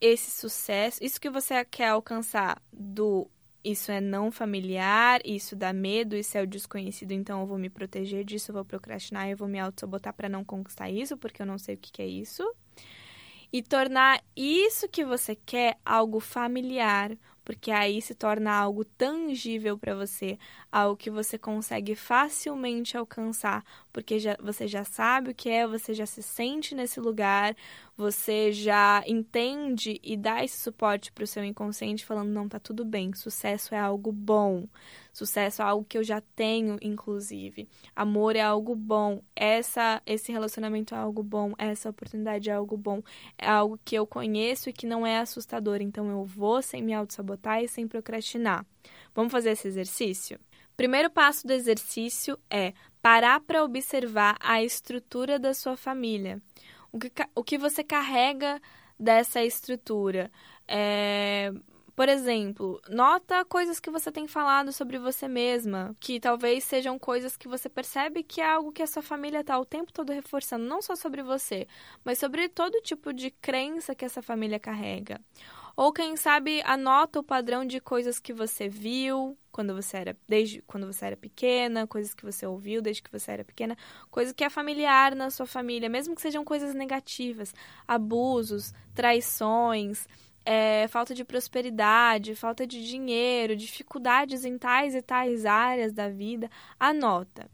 [0.00, 3.30] esse sucesso, isso que você quer alcançar do
[3.64, 7.70] isso é não familiar, isso dá medo, isso é o desconhecido, então eu vou me
[7.70, 11.46] proteger disso, eu vou procrastinar, eu vou me auto-sabotar para não conquistar isso, porque eu
[11.46, 12.42] não sei o que, que é isso.
[13.52, 19.94] E tornar isso que você quer algo familiar, porque aí se torna algo tangível para
[19.94, 20.38] você,
[20.70, 25.92] algo que você consegue facilmente alcançar, porque já, você já sabe o que é, você
[25.92, 27.54] já se sente nesse lugar,
[27.96, 32.84] você já entende e dá esse suporte para o seu inconsciente, falando: não, tá tudo
[32.84, 34.66] bem, sucesso é algo bom,
[35.12, 40.94] sucesso é algo que eu já tenho, inclusive, amor é algo bom, essa, esse relacionamento
[40.94, 43.02] é algo bom, essa oportunidade é algo bom,
[43.36, 46.94] é algo que eu conheço e que não é assustador, então eu vou sem me
[46.94, 48.64] auto-sabotar e sem procrastinar.
[49.14, 50.40] Vamos fazer esse exercício?
[50.76, 56.40] Primeiro passo do exercício é parar para observar a estrutura da sua família.
[56.92, 58.62] O que, o que você carrega
[58.98, 60.30] dessa estrutura?
[60.68, 61.52] É,
[61.94, 67.36] por exemplo, nota coisas que você tem falado sobre você mesma, que talvez sejam coisas
[67.36, 70.64] que você percebe que é algo que a sua família está o tempo todo reforçando,
[70.64, 71.66] não só sobre você,
[72.04, 75.20] mas sobre todo tipo de crença que essa família carrega.
[75.76, 80.62] Ou quem sabe anota o padrão de coisas que você viu quando você era desde
[80.62, 83.76] quando você era pequena, coisas que você ouviu desde que você era pequena,
[84.10, 87.54] coisa que é familiar na sua família, mesmo que sejam coisas negativas,
[87.86, 90.08] abusos, traições,
[90.44, 96.50] é, falta de prosperidade, falta de dinheiro, dificuldades em tais e tais áreas da vida,
[96.78, 97.48] anota.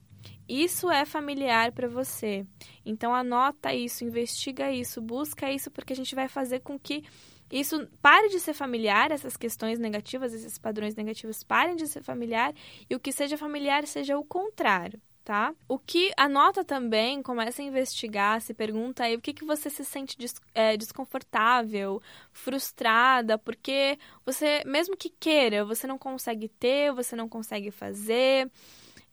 [0.49, 2.47] Isso é familiar para você.
[2.85, 7.05] Então anota isso, investiga isso, busca isso, porque a gente vai fazer com que
[7.51, 12.55] isso pare de ser familiar, essas questões negativas, esses padrões negativos parem de ser familiar
[12.89, 15.55] e o que seja familiar seja o contrário, tá?
[15.69, 19.85] O que anota também, começa a investigar, se pergunta aí o que, que você se
[19.85, 22.01] sente des, é, desconfortável,
[22.33, 28.51] frustrada, porque você, mesmo que queira, você não consegue ter, você não consegue fazer.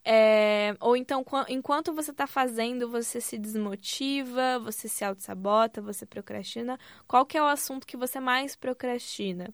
[0.07, 6.79] É, ou então, enquanto você está fazendo, você se desmotiva, você se auto-sabota, você procrastina.
[7.07, 9.51] Qual que é o assunto que você mais procrastina?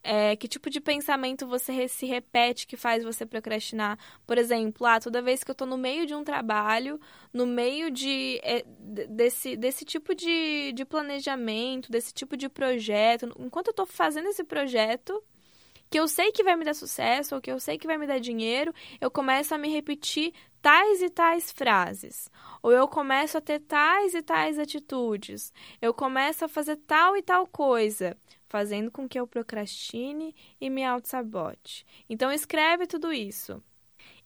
[0.00, 3.98] É, que tipo de pensamento você se repete que faz você procrastinar?
[4.24, 7.00] Por exemplo, ah, toda vez que eu estou no meio de um trabalho,
[7.32, 8.64] no meio de, é,
[9.08, 14.44] desse, desse tipo de, de planejamento, desse tipo de projeto, enquanto eu estou fazendo esse
[14.44, 15.20] projeto,
[15.90, 18.06] que eu sei que vai me dar sucesso ou que eu sei que vai me
[18.06, 22.30] dar dinheiro, eu começo a me repetir tais e tais frases.
[22.62, 25.52] Ou eu começo a ter tais e tais atitudes.
[25.80, 28.16] Eu começo a fazer tal e tal coisa,
[28.48, 31.86] fazendo com que eu procrastine e me auto-sabote.
[32.08, 33.62] Então escreve tudo isso.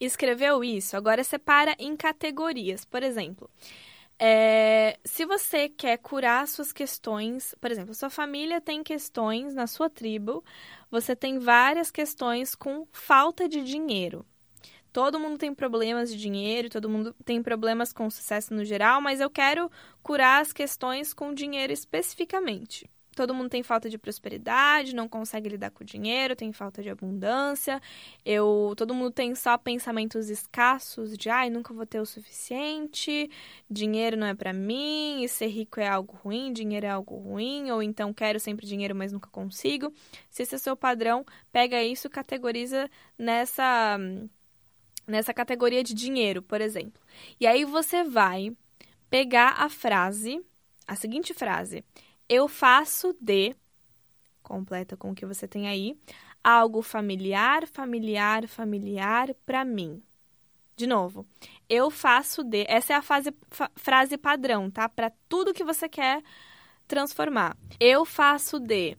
[0.01, 2.85] Escreveu isso, agora separa em categorias.
[2.85, 3.49] Por exemplo,
[4.25, 9.91] é, se você quer curar suas questões, por exemplo, sua família tem questões na sua
[9.91, 10.45] tribo,
[10.89, 14.25] você tem várias questões com falta de dinheiro.
[14.93, 19.21] Todo mundo tem problemas de dinheiro, todo mundo tem problemas com sucesso no geral, mas
[19.21, 19.69] eu quero
[20.05, 25.71] curar as questões com dinheiro especificamente todo mundo tem falta de prosperidade, não consegue lidar
[25.71, 27.81] com o dinheiro, tem falta de abundância.
[28.25, 33.31] Eu, todo mundo tem só pensamentos escassos de, ai, nunca vou ter o suficiente,
[33.71, 37.71] dinheiro não é para mim, e ser rico é algo ruim, dinheiro é algo ruim,
[37.71, 39.93] ou então quero sempre dinheiro, mas nunca consigo.
[40.31, 43.99] Se esse é o seu padrão, pega isso categoriza nessa
[45.07, 47.03] nessa categoria de dinheiro, por exemplo.
[47.41, 48.57] E aí você vai
[49.11, 50.41] pegar a frase,
[50.87, 51.85] a seguinte frase:
[52.29, 53.55] eu faço de,
[54.43, 55.97] completa com o que você tem aí,
[56.43, 60.03] algo familiar, familiar, familiar para mim.
[60.75, 61.27] De novo,
[61.69, 62.65] eu faço de.
[62.67, 63.35] Essa é a fase,
[63.77, 64.89] frase padrão, tá?
[64.89, 66.23] Para tudo que você quer
[66.89, 67.57] transformar.
[67.79, 68.97] Eu faço de.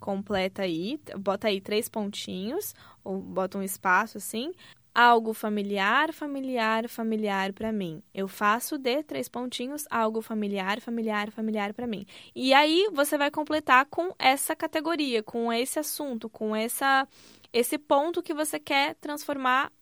[0.00, 4.52] Completa aí, bota aí três pontinhos, ou bota um espaço assim
[4.94, 8.02] algo familiar, familiar, familiar para mim.
[8.14, 12.06] Eu faço de três pontinhos algo familiar, familiar, familiar para mim.
[12.34, 17.08] E aí você vai completar com essa categoria, com esse assunto, com essa
[17.52, 19.72] esse ponto que você quer transformar,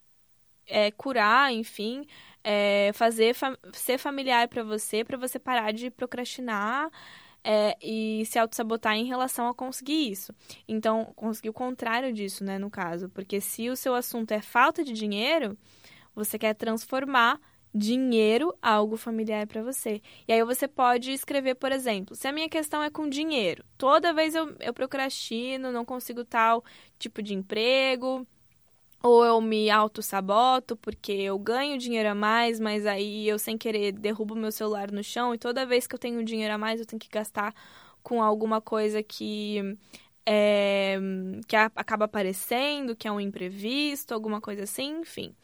[0.66, 2.06] é, curar, enfim,
[2.44, 3.34] é, fazer
[3.72, 6.90] ser familiar para você, para você parar de procrastinar
[7.44, 10.32] é, e se auto-sabotar em relação a conseguir isso.
[10.66, 13.08] Então, conseguir o contrário disso, né, no caso.
[13.08, 15.56] Porque se o seu assunto é falta de dinheiro,
[16.14, 17.40] você quer transformar
[17.74, 20.02] dinheiro algo familiar para você.
[20.28, 24.12] E aí você pode escrever, por exemplo, se a minha questão é com dinheiro, toda
[24.12, 26.62] vez eu, eu procrastino, não consigo tal
[26.98, 28.26] tipo de emprego,
[29.02, 33.92] ou eu me auto-saboto porque eu ganho dinheiro a mais, mas aí eu sem querer
[33.92, 36.86] derrubo meu celular no chão e toda vez que eu tenho dinheiro a mais eu
[36.86, 37.54] tenho que gastar
[38.02, 39.76] com alguma coisa que
[40.26, 40.98] é,
[41.48, 45.34] que acaba aparecendo, que é um imprevisto, alguma coisa assim, enfim.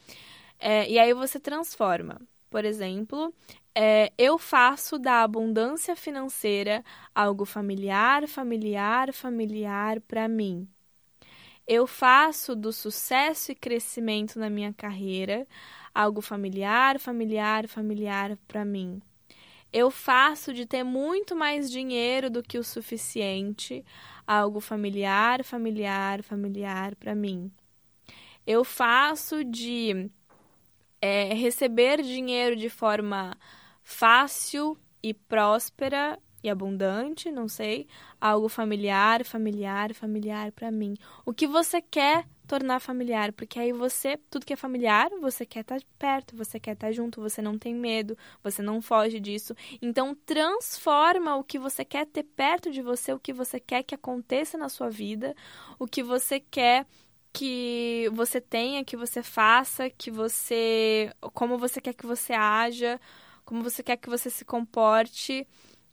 [0.59, 2.21] É, e aí você transforma.
[2.51, 3.35] Por exemplo,
[3.75, 10.69] é, eu faço da abundância financeira algo familiar, familiar, familiar para mim.
[11.69, 15.47] Eu faço do sucesso e crescimento na minha carreira
[15.95, 19.03] algo familiar, familiar, familiar para mim.
[19.71, 23.85] Eu faço de ter muito mais dinheiro do que o suficiente
[24.27, 27.53] algo familiar, familiar, familiar para mim.
[28.47, 30.11] Eu faço de
[31.03, 33.37] é, receber dinheiro de forma
[33.83, 37.87] fácil e próspera e abundante, não sei,
[38.21, 40.95] algo familiar, familiar, familiar para mim.
[41.25, 45.61] O que você quer tornar familiar, porque aí você, tudo que é familiar, você quer
[45.61, 49.21] estar tá perto, você quer estar tá junto, você não tem medo, você não foge
[49.21, 49.55] disso.
[49.83, 53.95] Então transforma o que você quer ter perto de você, o que você quer que
[53.95, 55.35] aconteça na sua vida,
[55.79, 56.87] o que você quer
[57.33, 62.99] que você tenha, que você faça, que você como você quer que você haja,
[63.45, 65.47] como você quer que você se comporte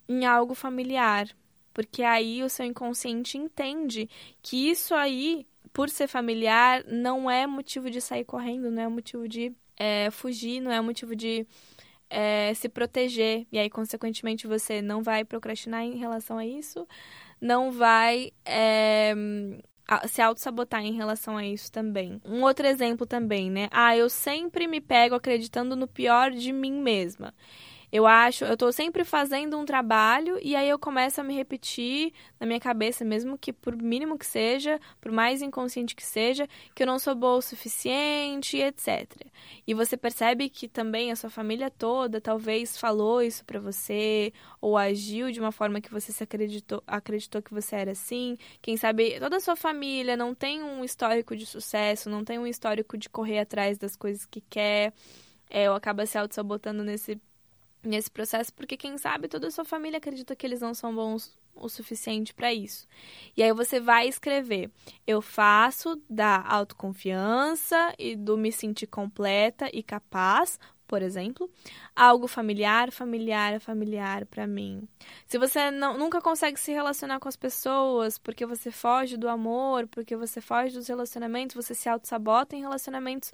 [0.07, 1.27] em algo familiar,
[1.73, 4.09] porque aí o seu inconsciente entende
[4.41, 9.27] que isso aí, por ser familiar, não é motivo de sair correndo, não é motivo
[9.27, 11.45] de é, fugir, não é motivo de
[12.09, 13.45] é, se proteger.
[13.51, 16.87] E aí, consequentemente, você não vai procrastinar em relação a isso,
[17.41, 19.13] não vai é,
[20.07, 22.21] se auto-sabotar em relação a isso também.
[22.25, 23.67] Um outro exemplo também, né?
[23.71, 27.33] Ah, eu sempre me pego acreditando no pior de mim mesma.
[27.95, 32.11] Eu acho, eu tô sempre fazendo um trabalho e aí eu começo a me repetir
[32.37, 36.83] na minha cabeça, mesmo que por mínimo que seja, por mais inconsciente que seja, que
[36.83, 39.09] eu não sou boa o suficiente, etc.
[39.65, 44.77] E você percebe que também a sua família toda talvez falou isso para você ou
[44.77, 48.37] agiu de uma forma que você se acreditou, acreditou que você era assim.
[48.61, 52.45] Quem sabe toda a sua família não tem um histórico de sucesso, não tem um
[52.45, 54.91] histórico de correr atrás das coisas que quer.
[55.49, 57.21] É, ou acaba se auto-sabotando nesse
[57.87, 61.37] nesse processo, porque quem sabe toda a sua família acredita que eles não são bons
[61.55, 62.87] o suficiente para isso.
[63.35, 64.69] E aí você vai escrever:
[65.07, 71.49] eu faço da autoconfiança e do me sentir completa e capaz por exemplo,
[71.95, 74.87] algo familiar, familiar, familiar para mim.
[75.27, 79.87] Se você não, nunca consegue se relacionar com as pessoas porque você foge do amor,
[79.87, 83.31] porque você foge dos relacionamentos, você se auto-sabota em relacionamentos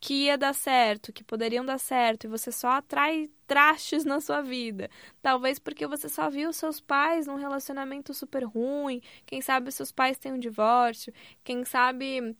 [0.00, 4.40] que ia dar certo, que poderiam dar certo, e você só atrai trastes na sua
[4.40, 4.88] vida.
[5.20, 10.16] Talvez porque você só viu seus pais num relacionamento super ruim, quem sabe seus pais
[10.18, 11.12] têm um divórcio,
[11.44, 12.34] quem sabe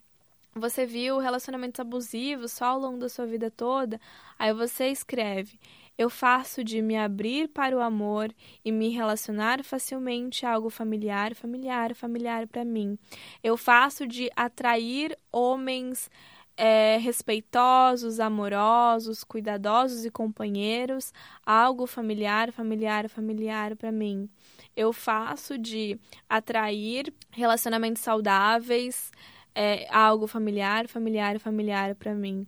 [0.55, 4.01] você viu relacionamentos abusivos só ao longo da sua vida toda,
[4.38, 5.59] aí você escreve:
[5.96, 8.34] Eu faço de me abrir para o amor
[8.64, 12.98] e me relacionar facilmente a algo familiar, familiar, familiar para mim.
[13.42, 16.11] Eu faço de atrair homens
[16.57, 21.12] é, respeitosos, amorosos, cuidadosos e companheiros,
[21.46, 24.28] algo familiar, familiar, familiar para mim.
[24.76, 25.98] Eu faço de
[26.28, 29.11] atrair relacionamentos saudáveis
[29.55, 32.46] é algo familiar, familiar, familiar para mim.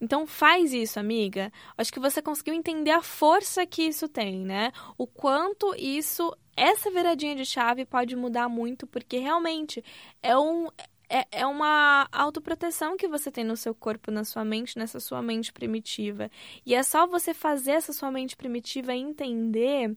[0.00, 1.52] Então faz isso, amiga.
[1.78, 4.72] Acho que você conseguiu entender a força que isso tem, né?
[4.98, 9.82] O quanto isso, essa viradinha de chave pode mudar muito, porque realmente
[10.20, 10.66] é um
[11.08, 15.20] é, é uma autoproteção que você tem no seu corpo, na sua mente, nessa sua
[15.20, 16.30] mente primitiva.
[16.64, 19.94] E é só você fazer essa sua mente primitiva entender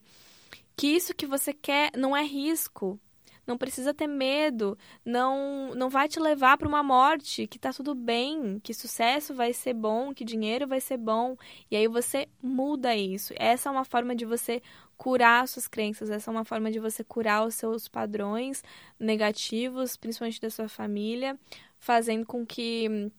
[0.76, 3.00] que isso que você quer não é risco,
[3.46, 7.94] não precisa ter medo, não não vai te levar para uma morte, que tá tudo
[7.96, 11.36] bem, que sucesso vai ser bom, que dinheiro vai ser bom.
[11.70, 13.34] E aí você muda isso.
[13.38, 14.62] Essa é uma forma de você
[14.98, 18.64] curar suas crenças, essa é uma forma de você curar os seus padrões
[19.00, 21.38] negativos, principalmente da sua família,
[21.80, 23.12] fazendo com que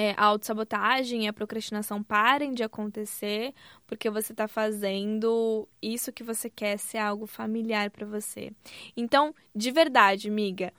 [0.00, 3.52] é, a autossabotagem e a procrastinação parem de acontecer
[3.84, 8.52] porque você está fazendo isso que você quer ser algo familiar para você.
[8.96, 10.72] Então, de verdade, amiga,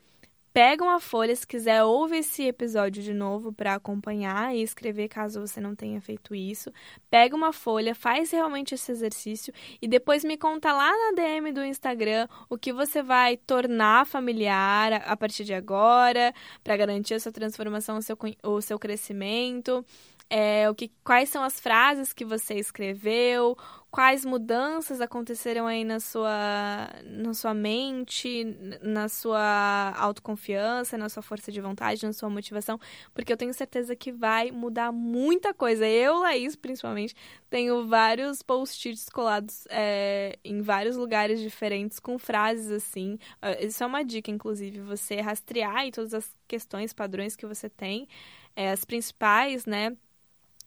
[0.52, 5.40] Pega uma folha, se quiser, ouve esse episódio de novo para acompanhar e escrever caso
[5.40, 6.72] você não tenha feito isso.
[7.10, 11.64] Pega uma folha, faz realmente esse exercício e depois me conta lá na DM do
[11.64, 16.34] Instagram o que você vai tornar familiar a partir de agora
[16.64, 19.86] para garantir a sua transformação, o seu, o seu crescimento
[20.30, 23.58] é, o que, quais são as frases que você escreveu,
[23.90, 28.46] quais mudanças aconteceram aí na sua, na sua mente,
[28.84, 32.80] na sua autoconfiança, na sua força de vontade, na sua motivação,
[33.14, 35.88] porque eu tenho certeza que vai mudar muita coisa.
[35.88, 37.16] Eu, Laís, principalmente,
[37.50, 43.18] tenho vários post-its colados é, em vários lugares diferentes com frases assim.
[43.42, 47.68] Ah, isso é uma dica, inclusive, você rastrear aí todas as questões, padrões que você
[47.68, 48.08] tem,
[48.56, 49.98] é, as principais, né?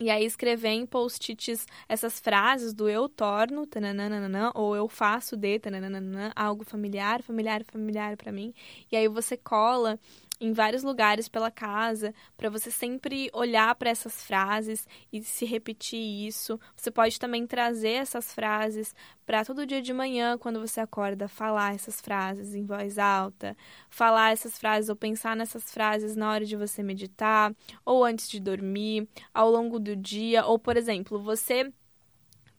[0.00, 5.58] E aí escrever em post-its essas frases do eu torno, tananana, ou eu faço de,
[5.60, 8.52] tananana, algo familiar, familiar, familiar para mim.
[8.90, 10.00] E aí você cola
[10.42, 16.26] em vários lugares pela casa, para você sempre olhar para essas frases e se repetir
[16.26, 16.58] isso.
[16.74, 18.92] Você pode também trazer essas frases
[19.24, 23.56] para todo dia de manhã, quando você acorda, falar essas frases em voz alta,
[23.88, 28.40] falar essas frases ou pensar nessas frases na hora de você meditar, ou antes de
[28.40, 31.72] dormir, ao longo do dia, ou por exemplo, você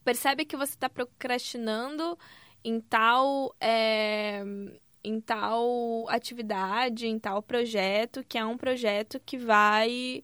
[0.06, 2.18] percebe que você está procrastinando
[2.64, 4.42] em tal é,
[5.04, 10.24] em tal atividade, em tal projeto, que é um projeto que vai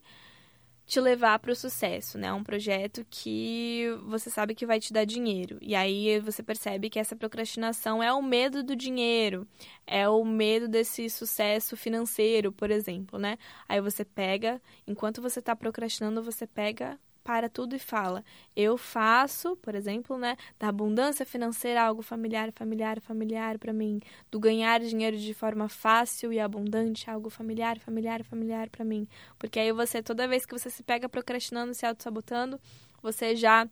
[0.90, 2.32] te levar para o sucesso, né?
[2.32, 5.56] Um projeto que você sabe que vai te dar dinheiro.
[5.60, 9.46] E aí você percebe que essa procrastinação é o medo do dinheiro,
[9.86, 13.38] é o medo desse sucesso financeiro, por exemplo, né?
[13.68, 19.56] Aí você pega, enquanto você está procrastinando, você pega para tudo e fala: Eu faço,
[19.56, 24.00] por exemplo, né, da abundância financeira algo familiar, familiar, familiar para mim,
[24.30, 29.06] do ganhar dinheiro de forma fácil e abundante algo familiar, familiar, familiar para mim.
[29.38, 32.60] Porque aí você, toda vez que você se pega procrastinando, se auto-sabotando,
[33.02, 33.68] você já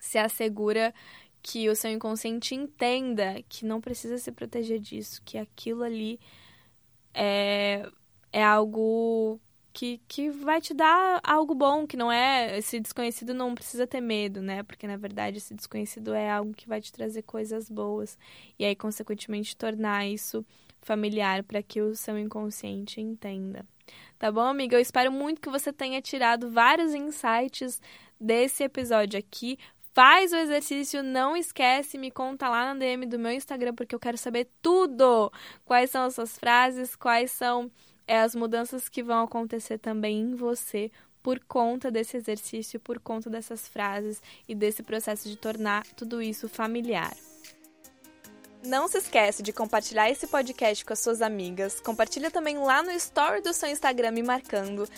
[0.00, 0.92] se assegura
[1.42, 6.20] que o seu inconsciente entenda que não precisa se proteger disso, que aquilo ali
[7.12, 7.88] é,
[8.32, 9.40] é algo
[9.72, 12.58] que, que vai te dar algo bom, que não é.
[12.58, 14.62] Esse desconhecido não precisa ter medo, né?
[14.62, 18.18] Porque na verdade esse desconhecido é algo que vai te trazer coisas boas.
[18.58, 20.44] E aí, consequentemente, tornar isso
[20.80, 23.64] familiar para que o seu inconsciente entenda.
[24.18, 24.76] Tá bom, amiga?
[24.76, 27.80] Eu espero muito que você tenha tirado vários insights
[28.20, 29.58] desse episódio aqui.
[29.94, 34.00] Faz o exercício, não esquece, me conta lá na DM do meu Instagram, porque eu
[34.00, 35.30] quero saber tudo!
[35.64, 37.70] Quais são as suas frases, quais são
[38.06, 40.90] é, as mudanças que vão acontecer também em você
[41.22, 46.48] por conta desse exercício, por conta dessas frases e desse processo de tornar tudo isso
[46.48, 47.12] familiar.
[48.64, 51.80] Não se esquece de compartilhar esse podcast com as suas amigas.
[51.80, 54.88] Compartilha também lá no story do seu Instagram me marcando,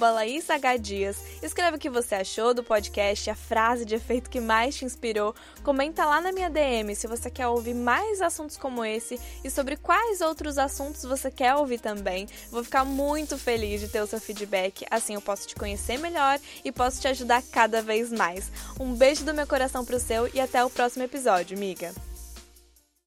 [0.00, 1.16] LaísHDias.
[1.40, 5.32] Escreve o que você achou do podcast, a frase de efeito que mais te inspirou.
[5.62, 9.76] Comenta lá na minha DM se você quer ouvir mais assuntos como esse e sobre
[9.76, 12.26] quais outros assuntos você quer ouvir também.
[12.50, 16.40] Vou ficar muito feliz de ter o seu feedback, assim eu posso te conhecer melhor
[16.64, 18.50] e posso te ajudar cada vez mais.
[18.80, 21.94] Um beijo do meu coração pro seu e até o próximo episódio, amiga!